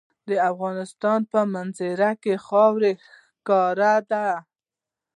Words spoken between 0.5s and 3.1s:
افغانستان په منظره کې خاوره